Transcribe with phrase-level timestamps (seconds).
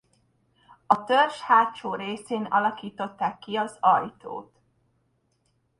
[0.85, 4.59] A törzs hátsó részén alakították ki az ajtót.